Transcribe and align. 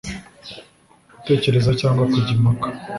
Gutekereza 1.15 1.71
cyangwa 1.79 2.03
kujya 2.11 2.31
impaka 2.37 2.67